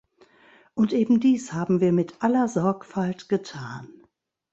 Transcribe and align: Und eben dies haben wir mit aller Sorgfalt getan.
Und 0.73 0.93
eben 0.93 1.19
dies 1.19 1.53
haben 1.53 1.79
wir 1.79 1.91
mit 1.91 2.23
aller 2.23 2.47
Sorgfalt 2.47 3.29
getan. 3.29 3.87